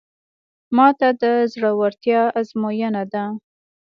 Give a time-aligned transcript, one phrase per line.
[0.75, 3.23] ماته د زړورتیا ازموینه ده.